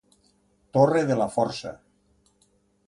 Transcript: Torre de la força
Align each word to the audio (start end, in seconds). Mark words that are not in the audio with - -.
Torre 0.77 1.03
de 1.11 1.19
la 1.21 1.29
força 1.37 1.77